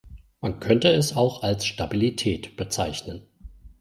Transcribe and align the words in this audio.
Man 0.39 0.59
könnte 0.59 0.87
es 0.89 1.15
auch 1.15 1.43
als 1.43 1.63
Stabilität 1.67 2.57
bezeichnen. 2.57 3.21